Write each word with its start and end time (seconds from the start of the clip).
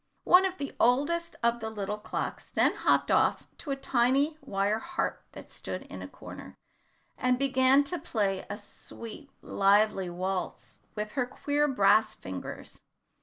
One 0.23 0.45
of 0.47 0.57
the 0.57 0.73
oldest 0.79 1.35
of 1.43 1.59
the 1.59 1.69
little 1.69 1.99
clocks 1.99 2.49
then 2.49 2.73
hopped 2.73 3.11
off 3.11 3.45
to 3.59 3.69
a 3.69 3.75
tiny 3.75 4.35
wire 4.41 4.79
harp 4.79 5.23
that 5.33 5.51
stood 5.51 5.83
in 5.83 6.01
a 6.01 6.07
corner, 6.07 6.57
and 7.19 7.37
began 7.37 7.83
to 7.83 7.99
play 7.99 8.43
a 8.49 8.57
sweet 8.57 9.29
lively 9.43 10.09
waltz 10.09 10.81
with 10.95 11.11
her 11.11 11.27
queer 11.27 11.67
brass 11.67 12.15
fingers. 12.15 12.83